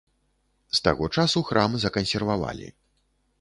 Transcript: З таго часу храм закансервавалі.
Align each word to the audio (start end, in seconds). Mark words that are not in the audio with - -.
З 0.77 0.79
таго 0.87 1.09
часу 1.17 1.43
храм 1.51 1.77
закансервавалі. 1.85 2.73